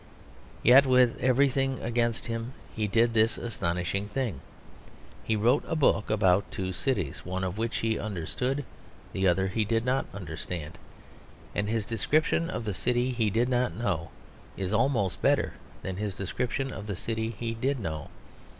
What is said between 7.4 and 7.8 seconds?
of which